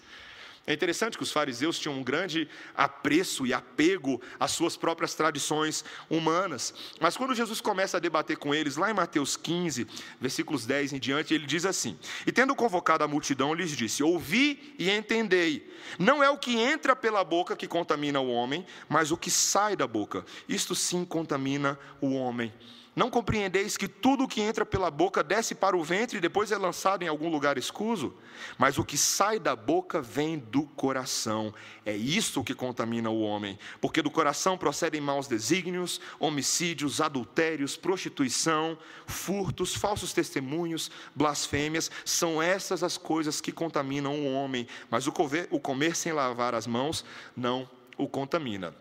[0.64, 5.84] É interessante que os fariseus tinham um grande apreço e apego às suas próprias tradições
[6.08, 6.72] humanas.
[7.00, 9.88] Mas quando Jesus começa a debater com eles, lá em Mateus 15,
[10.20, 14.74] versículos 10 em diante, ele diz assim: E tendo convocado a multidão, lhes disse: Ouvi
[14.78, 15.68] e entendei.
[15.98, 19.74] Não é o que entra pela boca que contamina o homem, mas o que sai
[19.74, 20.24] da boca.
[20.48, 22.52] Isto sim contamina o homem.
[22.94, 26.52] Não compreendeis que tudo o que entra pela boca desce para o ventre e depois
[26.52, 28.14] é lançado em algum lugar escuso?
[28.58, 31.54] Mas o que sai da boca vem do coração.
[31.86, 38.76] É isso que contamina o homem, porque do coração procedem maus desígnios, homicídios, adultérios, prostituição,
[39.06, 41.90] furtos, falsos testemunhos, blasfêmias.
[42.04, 44.68] São essas as coisas que contaminam o homem.
[44.90, 48.74] Mas o comer, o comer sem lavar as mãos não o contamina.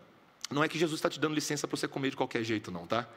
[0.50, 2.86] Não é que Jesus está te dando licença para você comer de qualquer jeito, não,
[2.86, 3.08] tá?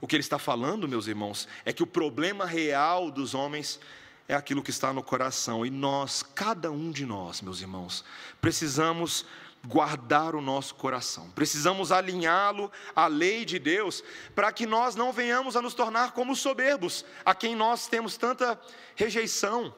[0.00, 3.80] O que ele está falando, meus irmãos, é que o problema real dos homens
[4.28, 5.66] é aquilo que está no coração.
[5.66, 8.04] E nós, cada um de nós, meus irmãos,
[8.40, 9.24] precisamos
[9.66, 15.56] guardar o nosso coração, precisamos alinhá-lo à lei de Deus, para que nós não venhamos
[15.56, 18.58] a nos tornar como soberbos, a quem nós temos tanta
[18.94, 19.74] rejeição,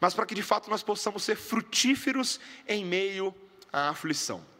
[0.00, 3.34] mas para que de fato nós possamos ser frutíferos em meio
[3.72, 4.53] à aflição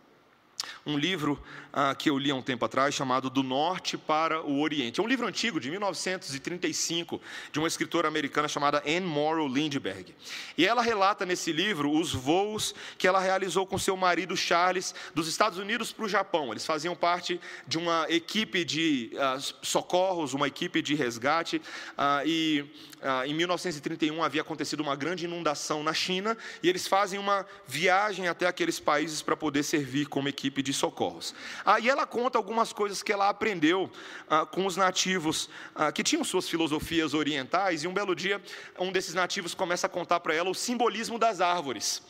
[0.86, 4.60] um livro ah, que eu li há um tempo atrás chamado Do Norte para o
[4.60, 5.00] Oriente.
[5.00, 7.20] É um livro antigo, de 1935,
[7.52, 10.14] de uma escritora americana chamada Anne Morrow Lindbergh.
[10.56, 15.26] E ela relata nesse livro os voos que ela realizou com seu marido Charles dos
[15.26, 16.50] Estados Unidos para o Japão.
[16.52, 21.60] Eles faziam parte de uma equipe de ah, socorros, uma equipe de resgate,
[21.96, 22.64] ah, e
[23.02, 28.28] ah, em 1931 havia acontecido uma grande inundação na China, e eles fazem uma viagem
[28.28, 31.34] até aqueles países para poder servir como equipe de socorros.
[31.64, 33.90] Aí ela conta algumas coisas que ela aprendeu
[34.28, 38.40] ah, com os nativos ah, que tinham suas filosofias orientais, e um belo dia
[38.78, 42.02] um desses nativos começa a contar para ela o simbolismo das árvores.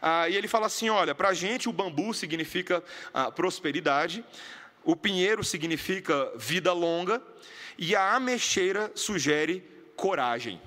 [0.00, 4.24] Ah, e ele fala assim: olha, para a gente o bambu significa ah, prosperidade,
[4.84, 7.22] o pinheiro significa vida longa,
[7.78, 9.62] e a ameixeira sugere
[9.96, 10.60] coragem.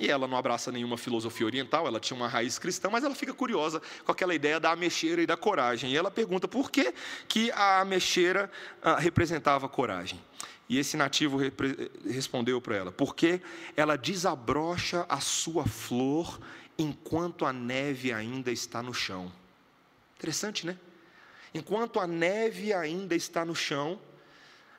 [0.00, 3.34] E ela não abraça nenhuma filosofia oriental, ela tinha uma raiz cristã, mas ela fica
[3.34, 5.90] curiosa com aquela ideia da ameixeira e da coragem.
[5.90, 6.94] E ela pergunta por que,
[7.28, 8.50] que a ameixeira
[8.82, 10.18] ah, representava coragem.
[10.66, 11.38] E esse nativo
[12.06, 13.42] respondeu para ela: porque
[13.76, 16.40] ela desabrocha a sua flor
[16.78, 19.30] enquanto a neve ainda está no chão.
[20.16, 20.78] Interessante, né?
[21.52, 24.00] Enquanto a neve ainda está no chão,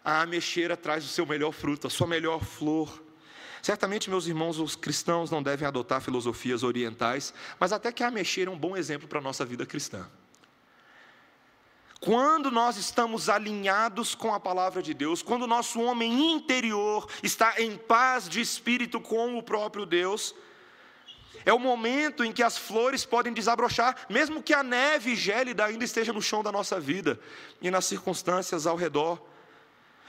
[0.04, 3.03] a ameixeira traz o seu melhor fruto, a sua melhor flor.
[3.64, 8.50] Certamente, meus irmãos, os cristãos não devem adotar filosofias orientais, mas até que a mexer
[8.50, 10.06] é um bom exemplo para a nossa vida cristã.
[12.02, 17.54] Quando nós estamos alinhados com a palavra de Deus, quando o nosso homem interior está
[17.58, 20.36] em paz de espírito com o próprio Deus,
[21.46, 25.86] é o momento em que as flores podem desabrochar, mesmo que a neve gélida ainda
[25.86, 27.18] esteja no chão da nossa vida
[27.62, 29.33] e nas circunstâncias ao redor.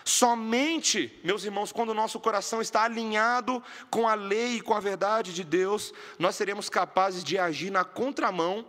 [0.05, 4.81] Somente, meus irmãos, quando o nosso coração está alinhado com a lei e com a
[4.81, 8.67] verdade de Deus, nós seremos capazes de agir na contramão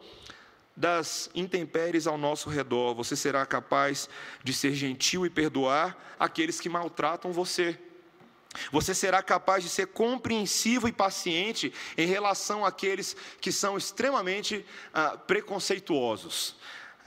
[0.78, 2.95] das intempéries ao nosso redor.
[2.95, 4.10] Você será capaz
[4.43, 7.78] de ser gentil e perdoar aqueles que maltratam você.
[8.71, 15.17] Você será capaz de ser compreensivo e paciente em relação àqueles que são extremamente ah,
[15.17, 16.56] preconceituosos.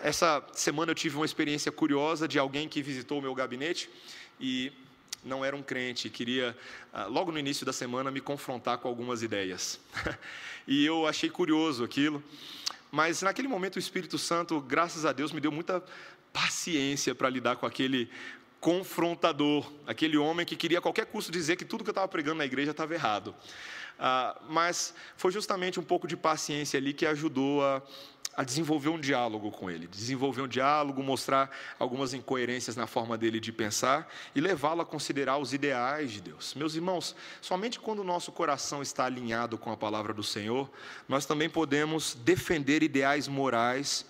[0.00, 3.90] Essa semana eu tive uma experiência curiosa de alguém que visitou o meu gabinete
[4.38, 4.72] e
[5.24, 6.56] não era um crente, queria,
[6.92, 9.80] ah, logo no início da semana, me confrontar com algumas ideias.
[10.68, 12.22] e eu achei curioso aquilo,
[12.92, 15.82] mas naquele momento o Espírito Santo, graças a Deus, me deu muita
[16.32, 18.08] paciência para lidar com aquele
[18.61, 22.38] confrontador, aquele homem que queria a qualquer custo dizer que tudo que eu estava pregando
[22.38, 23.34] na igreja estava errado.
[23.98, 27.82] Ah, mas foi justamente um pouco de paciência ali que ajudou a
[28.38, 33.40] a desenvolver um diálogo com ele, desenvolver um diálogo, mostrar algumas incoerências na forma dele
[33.40, 36.55] de pensar e levá-lo a considerar os ideais de Deus.
[36.55, 40.70] Meus irmãos, somente quando o nosso coração está alinhado com a palavra do Senhor,
[41.09, 44.07] nós também podemos defender ideais morais,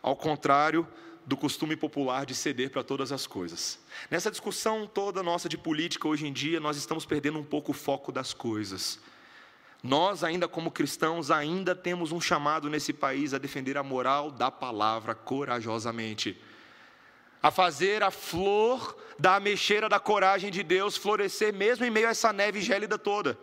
[0.00, 0.86] ao contrário
[1.26, 3.80] do costume popular de ceder para todas as coisas.
[4.08, 7.74] Nessa discussão toda nossa de política hoje em dia, nós estamos perdendo um pouco o
[7.74, 9.00] foco das coisas.
[9.84, 14.50] Nós, ainda como cristãos, ainda temos um chamado nesse país a defender a moral da
[14.50, 16.40] palavra corajosamente.
[17.42, 22.12] A fazer a flor da ameixeira da coragem de Deus florescer mesmo em meio a
[22.12, 23.38] essa neve gélida toda.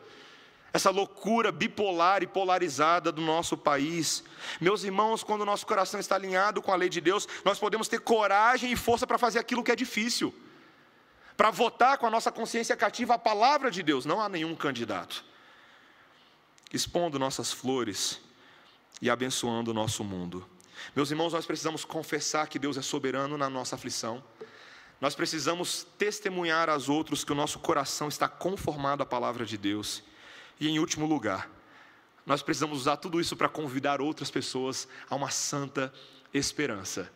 [0.74, 4.24] Essa loucura bipolar e polarizada do nosso país.
[4.60, 8.00] Meus irmãos, quando nosso coração está alinhado com a lei de Deus, nós podemos ter
[8.00, 10.34] coragem e força para fazer aquilo que é difícil.
[11.38, 14.08] Para votar com a nossa consciência cativa a palavra de Deus.
[14.08, 15.30] Não há nenhum candidato
[16.74, 18.20] expondo nossas flores
[19.02, 20.48] e abençoando o nosso mundo.
[20.96, 24.24] Meus irmãos, nós precisamos confessar que Deus é soberano na nossa aflição.
[25.00, 30.04] Nós precisamos testemunhar aos outros que o nosso coração está conformado à palavra de Deus.
[30.60, 31.50] E em último lugar,
[32.26, 35.92] nós precisamos usar tudo isso para convidar outras pessoas a uma santa
[36.34, 37.12] esperança.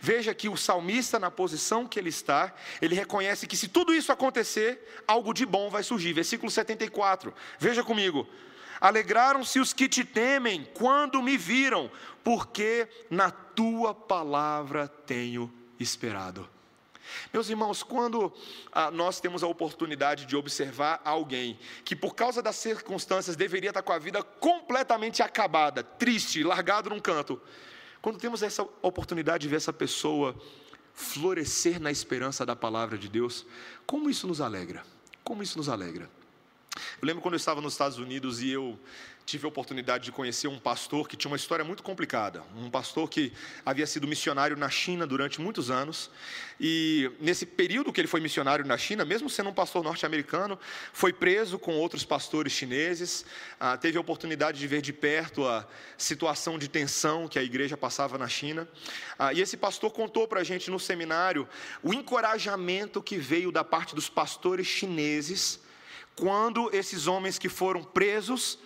[0.00, 4.10] Veja que o salmista, na posição que ele está, ele reconhece que se tudo isso
[4.10, 6.12] acontecer, algo de bom vai surgir.
[6.12, 8.26] Versículo 74, veja comigo.
[8.80, 11.90] Alegraram-se os que te temem quando me viram,
[12.22, 16.48] porque na tua palavra tenho esperado.
[17.32, 18.32] Meus irmãos, quando
[18.72, 23.82] ah, nós temos a oportunidade de observar alguém que, por causa das circunstâncias, deveria estar
[23.82, 27.40] com a vida completamente acabada, triste, largado num canto,
[28.02, 30.34] quando temos essa oportunidade de ver essa pessoa
[30.94, 33.46] florescer na esperança da palavra de Deus,
[33.86, 34.84] como isso nos alegra?
[35.22, 36.08] Como isso nos alegra?
[37.00, 38.78] Eu lembro quando eu estava nos Estados Unidos e eu
[39.26, 42.44] tive a oportunidade de conhecer um pastor que tinha uma história muito complicada.
[42.56, 43.32] Um pastor que
[43.64, 46.08] havia sido missionário na China durante muitos anos.
[46.60, 50.56] E nesse período que ele foi missionário na China, mesmo sendo um pastor norte-americano,
[50.92, 53.26] foi preso com outros pastores chineses.
[53.58, 55.66] Ah, teve a oportunidade de ver de perto a
[55.98, 58.68] situação de tensão que a igreja passava na China.
[59.18, 61.48] Ah, e esse pastor contou para a gente no seminário
[61.82, 65.65] o encorajamento que veio da parte dos pastores chineses
[66.16, 68.58] quando esses homens que foram presos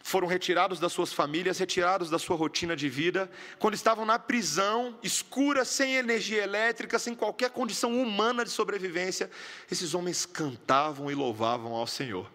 [0.00, 4.98] foram retirados das suas famílias, retirados da sua rotina de vida, quando estavam na prisão,
[5.02, 9.30] escura, sem energia elétrica, sem qualquer condição humana de sobrevivência,
[9.70, 12.30] esses homens cantavam e louvavam ao Senhor.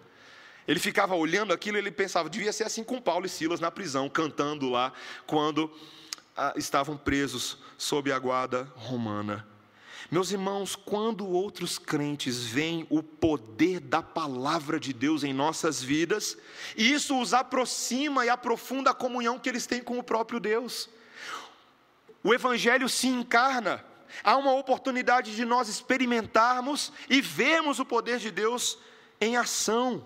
[0.67, 3.71] Ele ficava olhando aquilo e ele pensava, devia ser assim com Paulo e Silas na
[3.71, 4.93] prisão, cantando lá,
[5.25, 5.71] quando
[6.37, 9.52] ah, estavam presos sob a guarda romana.
[10.13, 16.37] Meus irmãos, quando outros crentes veem o poder da palavra de Deus em nossas vidas,
[16.77, 20.87] isso os aproxima e aprofunda a comunhão que eles têm com o próprio Deus.
[22.23, 23.83] O Evangelho se encarna,
[24.23, 28.77] há uma oportunidade de nós experimentarmos e vermos o poder de Deus
[29.19, 30.05] em ação.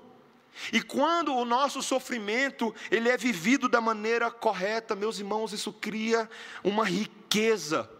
[0.72, 6.30] E quando o nosso sofrimento ele é vivido da maneira correta, meus irmãos, isso cria
[6.64, 7.97] uma riqueza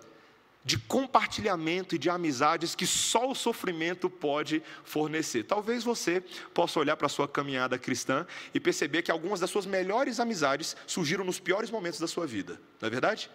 [0.68, 5.44] de compartilhamento e de amizades que só o sofrimento pode fornecer.
[5.44, 6.20] Talvez você
[6.54, 10.76] possa olhar para a sua caminhada cristã e perceber que algumas das suas melhores amizades
[10.86, 13.32] surgiram nos piores momentos da sua vida, não é verdade?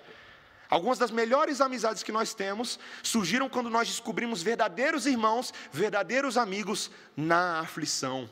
[0.68, 6.90] Algumas das melhores amizades que nós temos surgiram quando nós descobrimos verdadeiros irmãos, verdadeiros amigos
[7.16, 8.31] na aflição.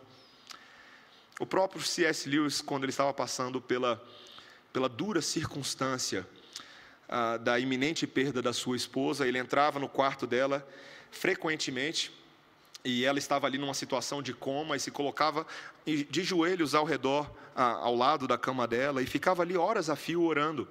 [1.38, 2.28] O próprio C.S.
[2.28, 4.02] Lewis, quando ele estava passando pela,
[4.74, 6.28] pela dura circunstância
[7.12, 10.64] ah, da iminente perda da sua esposa, ele entrava no quarto dela
[11.10, 12.12] frequentemente
[12.84, 15.44] e ela estava ali numa situação de coma e se colocava
[15.84, 19.96] de joelhos ao redor, ah, ao lado da cama dela e ficava ali horas a
[19.96, 20.68] fio orando.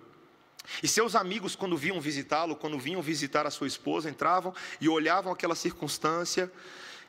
[0.82, 5.34] E seus amigos, quando vinham visitá-lo, quando vinham visitar a sua esposa, entravam e olhavam
[5.34, 6.50] aquela circunstância.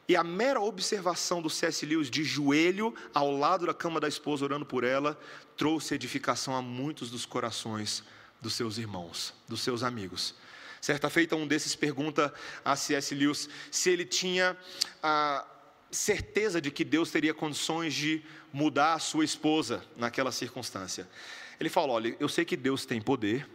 [0.08, 1.86] E a mera observação do C.S.
[1.86, 5.16] Lewis de joelho ao lado da cama da esposa, orando por ela,
[5.56, 8.02] trouxe edificação a muitos dos corações
[8.40, 10.34] dos seus irmãos, dos seus amigos.
[10.80, 12.32] Certa feita, um desses pergunta
[12.64, 13.14] a C.S.
[13.14, 14.56] Lewis se ele tinha
[15.02, 15.46] a
[15.90, 18.22] certeza de que Deus teria condições de
[18.52, 21.08] mudar a sua esposa naquela circunstância.
[21.58, 23.46] Ele falou: Olha, eu sei que Deus tem poder,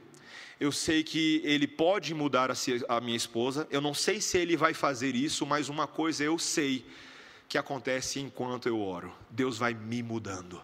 [0.59, 2.49] eu sei que Ele pode mudar
[2.87, 6.37] a minha esposa, eu não sei se Ele vai fazer isso, mas uma coisa eu
[6.37, 6.85] sei
[7.49, 10.61] que acontece enquanto eu oro: Deus vai me mudando,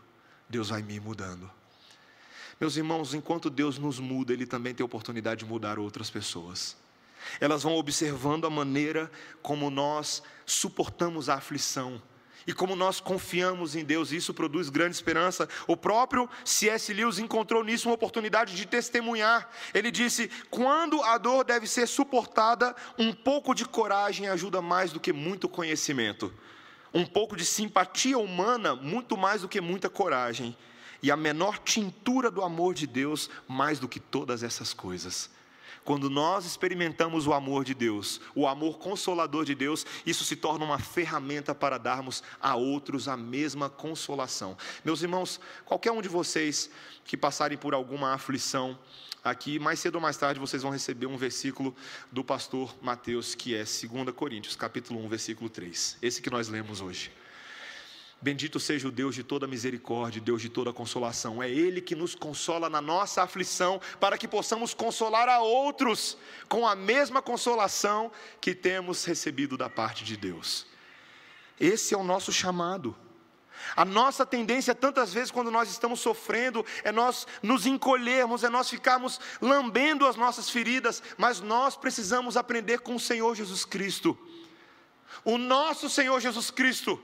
[0.48, 1.50] Deus vai me mudando.
[2.62, 6.78] Meus irmãos, enquanto Deus nos muda, Ele também tem a oportunidade de mudar outras pessoas.
[7.40, 12.00] Elas vão observando a maneira como nós suportamos a aflição
[12.46, 15.50] e como nós confiamos em Deus, isso produz grande esperança.
[15.66, 16.94] O próprio C.S.
[16.94, 19.50] Lewis encontrou nisso uma oportunidade de testemunhar.
[19.74, 25.00] Ele disse: quando a dor deve ser suportada, um pouco de coragem ajuda mais do
[25.00, 26.32] que muito conhecimento.
[26.94, 30.56] Um pouco de simpatia humana, muito mais do que muita coragem
[31.02, 35.30] e a menor tintura do amor de Deus mais do que todas essas coisas.
[35.84, 40.64] Quando nós experimentamos o amor de Deus, o amor consolador de Deus, isso se torna
[40.64, 44.56] uma ferramenta para darmos a outros a mesma consolação.
[44.86, 46.70] Meus irmãos, qualquer um de vocês
[47.04, 48.78] que passarem por alguma aflição,
[49.24, 51.76] aqui, mais cedo ou mais tarde, vocês vão receber um versículo
[52.12, 55.98] do pastor Mateus, que é 2 Coríntios, capítulo 1, versículo 3.
[56.00, 57.12] Esse que nós lemos hoje.
[58.22, 61.42] Bendito seja o Deus de toda misericórdia, Deus de toda consolação.
[61.42, 66.18] É Ele que nos consola na nossa aflição, para que possamos consolar a outros
[66.48, 70.68] com a mesma consolação que temos recebido da parte de Deus.
[71.60, 72.96] Esse é o nosso chamado.
[73.76, 78.70] A nossa tendência, tantas vezes, quando nós estamos sofrendo, é nós nos encolhermos, é nós
[78.70, 84.18] ficarmos lambendo as nossas feridas, mas nós precisamos aprender com o Senhor Jesus Cristo.
[85.24, 87.02] O nosso Senhor Jesus Cristo,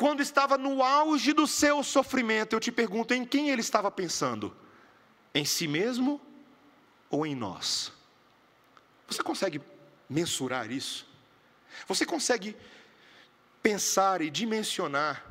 [0.00, 4.56] quando estava no auge do seu sofrimento, eu te pergunto, em quem ele estava pensando?
[5.34, 6.18] Em si mesmo
[7.10, 7.92] ou em nós?
[9.06, 9.60] Você consegue
[10.08, 11.06] mensurar isso?
[11.86, 12.56] Você consegue
[13.62, 15.22] pensar e dimensionar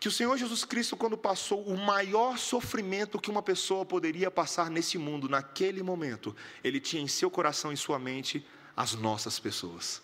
[0.00, 4.68] que o Senhor Jesus Cristo, quando passou o maior sofrimento que uma pessoa poderia passar
[4.68, 6.34] nesse mundo, naquele momento,
[6.64, 8.44] ele tinha em seu coração e sua mente
[8.76, 10.02] as nossas pessoas.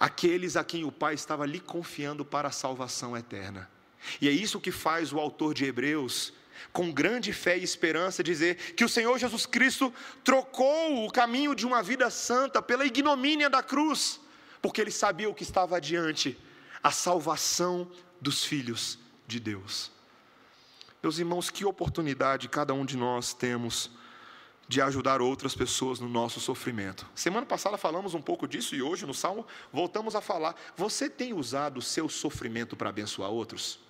[0.00, 3.70] Aqueles a quem o Pai estava lhe confiando para a salvação eterna.
[4.18, 6.32] E é isso que faz o autor de Hebreus,
[6.72, 9.92] com grande fé e esperança, dizer que o Senhor Jesus Cristo
[10.24, 14.18] trocou o caminho de uma vida santa pela ignomínia da cruz,
[14.62, 16.38] porque ele sabia o que estava adiante
[16.82, 17.90] a salvação
[18.20, 19.92] dos filhos de Deus.
[21.02, 23.90] Meus irmãos, que oportunidade cada um de nós temos
[24.70, 27.04] de ajudar outras pessoas no nosso sofrimento.
[27.12, 30.54] Semana passada falamos um pouco disso e hoje no Salmo voltamos a falar.
[30.76, 33.80] Você tem usado o seu sofrimento para abençoar outros?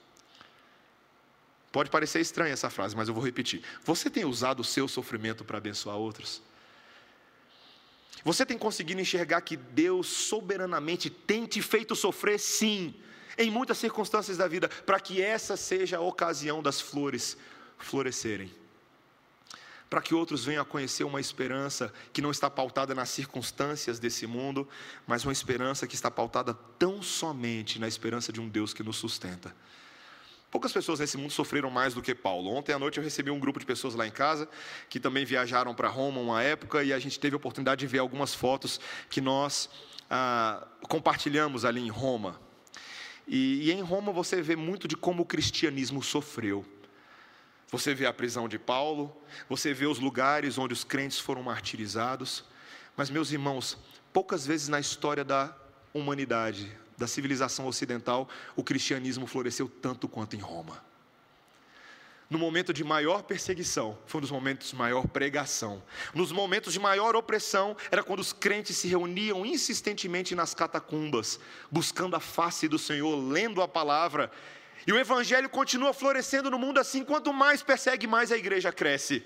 [1.71, 3.63] Pode parecer estranha essa frase, mas eu vou repetir.
[3.85, 6.41] Você tem usado o seu sofrimento para abençoar outros?
[8.25, 12.95] Você tem conseguido enxergar que Deus soberanamente tem te feito sofrer, sim,
[13.37, 17.37] em muitas circunstâncias da vida, para que essa seja a ocasião das flores
[17.77, 18.60] florescerem.
[19.91, 24.27] Para que outros venham a conhecer uma esperança que não está pautada nas circunstâncias desse
[24.27, 24.67] mundo,
[25.07, 28.97] mas uma esperança que está pautada tão somente na esperança de um Deus que nos
[28.97, 29.55] sustenta.
[30.51, 32.51] Poucas pessoas nesse mundo sofreram mais do que Paulo.
[32.51, 34.49] Ontem à noite eu recebi um grupo de pessoas lá em casa
[34.89, 37.99] que também viajaram para Roma uma época e a gente teve a oportunidade de ver
[37.99, 39.69] algumas fotos que nós
[40.09, 42.41] ah, compartilhamos ali em Roma.
[43.29, 46.65] E, e em Roma você vê muito de como o cristianismo sofreu.
[47.71, 49.17] Você vê a prisão de Paulo,
[49.49, 52.45] você vê os lugares onde os crentes foram martirizados.
[52.97, 53.79] Mas, meus irmãos,
[54.13, 55.55] poucas vezes na história da
[55.95, 60.85] humanidade da civilização ocidental, o cristianismo floresceu tanto quanto em Roma.
[62.29, 65.83] No momento de maior perseguição, foi um dos momentos de maior pregação.
[66.15, 71.41] Nos momentos de maior opressão, era quando os crentes se reuniam insistentemente nas catacumbas,
[71.71, 74.31] buscando a face do Senhor, lendo a palavra.
[74.87, 79.25] E o evangelho continua florescendo no mundo assim, quanto mais persegue, mais a igreja cresce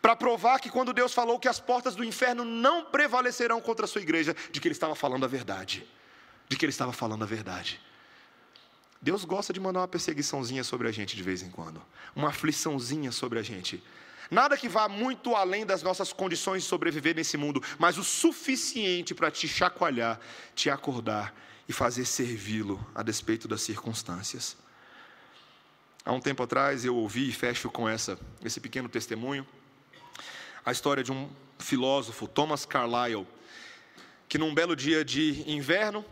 [0.00, 3.88] para provar que quando Deus falou que as portas do inferno não prevalecerão contra a
[3.88, 5.86] sua igreja, de que ele estava falando a verdade
[6.48, 7.80] de que ele estava falando a verdade.
[9.00, 11.82] Deus gosta de mandar uma perseguiçãozinha sobre a gente de vez em quando,
[12.14, 13.82] uma afliçãozinha sobre a gente.
[14.30, 19.14] Nada que vá muito além das nossas condições de sobreviver nesse mundo, mas o suficiente
[19.14, 20.18] para te chacoalhar,
[20.54, 21.34] te acordar
[21.68, 24.56] e fazer servi-lo a despeito das circunstâncias.
[26.06, 29.46] Há um tempo atrás eu ouvi e fecho com essa, esse pequeno testemunho,
[30.62, 33.26] a história de um filósofo, Thomas Carlyle,
[34.28, 36.04] que num belo dia de inverno,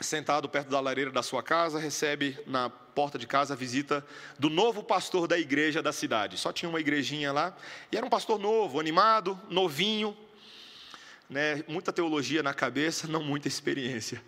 [0.00, 4.02] sentado perto da lareira da sua casa, recebe na porta de casa a visita
[4.38, 6.38] do novo pastor da igreja da cidade.
[6.38, 7.54] Só tinha uma igrejinha lá,
[7.92, 10.16] e era um pastor novo, animado, novinho,
[11.28, 14.22] né, muita teologia na cabeça, não muita experiência.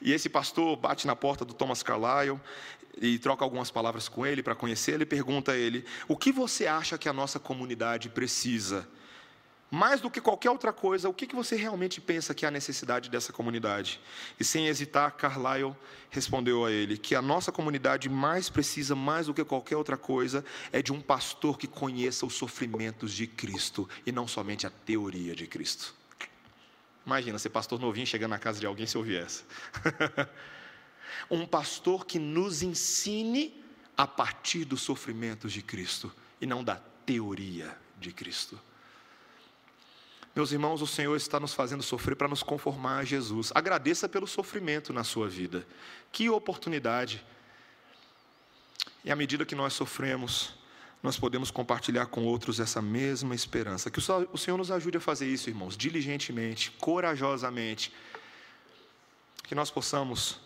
[0.00, 2.40] E esse pastor bate na porta do Thomas Carlyle
[2.98, 4.92] e troca algumas palavras com ele para conhecer.
[4.92, 8.88] Ele pergunta a ele: O que você acha que a nossa comunidade precisa?
[9.70, 13.08] mais do que qualquer outra coisa, o que você realmente pensa que é a necessidade
[13.08, 14.00] dessa comunidade?
[14.38, 15.76] E sem hesitar, Carlyle
[16.10, 20.44] respondeu a ele que a nossa comunidade mais precisa, mais do que qualquer outra coisa,
[20.72, 25.36] é de um pastor que conheça os sofrimentos de Cristo e não somente a teoria
[25.36, 25.94] de Cristo.
[27.06, 29.44] Imagina ser pastor novinho chegando na casa de alguém se ouvir essa.
[31.28, 33.62] um pastor que nos ensine
[33.96, 38.58] a partir dos sofrimentos de Cristo e não da teoria de Cristo.
[40.34, 43.50] Meus irmãos, o Senhor está nos fazendo sofrer para nos conformar a Jesus.
[43.54, 45.66] Agradeça pelo sofrimento na sua vida.
[46.12, 47.24] Que oportunidade.
[49.04, 50.54] E à medida que nós sofremos,
[51.02, 53.90] nós podemos compartilhar com outros essa mesma esperança.
[53.90, 57.92] Que o Senhor nos ajude a fazer isso, irmãos, diligentemente, corajosamente.
[59.44, 60.38] Que nós possamos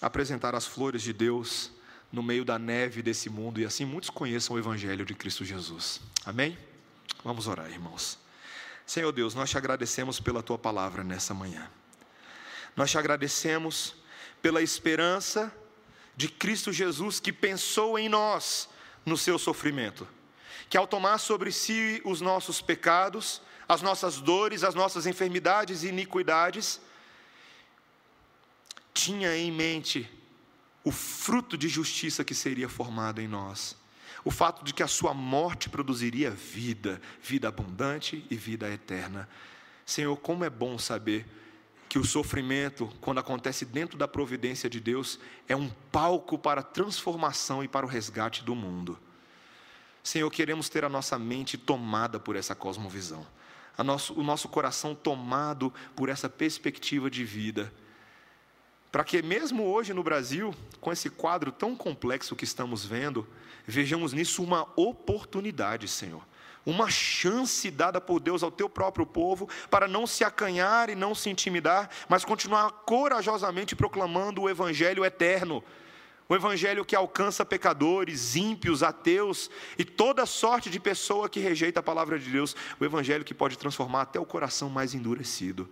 [0.00, 1.70] apresentar as flores de Deus
[2.12, 6.00] no meio da neve desse mundo e assim muitos conheçam o Evangelho de Cristo Jesus.
[6.24, 6.58] Amém?
[7.24, 8.18] Vamos orar, irmãos.
[8.86, 11.70] Senhor Deus, nós te agradecemos pela tua palavra nessa manhã.
[12.74, 13.94] Nós te agradecemos
[14.42, 15.54] pela esperança
[16.16, 18.68] de Cristo Jesus que pensou em nós
[19.04, 20.06] no seu sofrimento,
[20.68, 25.88] que ao tomar sobre si os nossos pecados, as nossas dores, as nossas enfermidades e
[25.88, 26.80] iniquidades,
[28.92, 30.08] tinha em mente
[30.84, 33.76] o fruto de justiça que seria formado em nós.
[34.24, 39.28] O fato de que a sua morte produziria vida, vida abundante e vida eterna.
[39.86, 41.26] Senhor, como é bom saber
[41.88, 45.18] que o sofrimento, quando acontece dentro da providência de Deus,
[45.48, 48.96] é um palco para a transformação e para o resgate do mundo.
[50.02, 53.26] Senhor, queremos ter a nossa mente tomada por essa cosmovisão,
[53.78, 57.72] nosso, o nosso coração tomado por essa perspectiva de vida,
[58.90, 63.26] para que, mesmo hoje no Brasil, com esse quadro tão complexo que estamos vendo,
[63.66, 66.22] vejamos nisso uma oportunidade, Senhor
[66.64, 71.14] uma chance dada por Deus ao teu próprio povo para não se acanhar e não
[71.14, 75.62] se intimidar, mas continuar corajosamente proclamando o evangelho eterno.
[76.28, 81.82] O evangelho que alcança pecadores, ímpios, ateus e toda sorte de pessoa que rejeita a
[81.82, 85.68] palavra de Deus, o evangelho que pode transformar até o coração mais endurecido.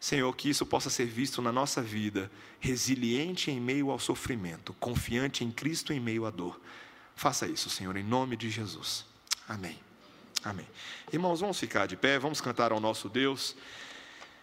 [0.00, 2.30] Senhor, que isso possa ser visto na nossa vida,
[2.60, 6.60] resiliente em meio ao sofrimento, confiante em Cristo em meio à dor.
[7.16, 9.04] Faça isso, Senhor, em nome de Jesus.
[9.48, 9.78] Amém.
[10.44, 10.66] Amém.
[11.12, 13.56] Irmãos, vamos ficar de pé, vamos cantar ao nosso Deus.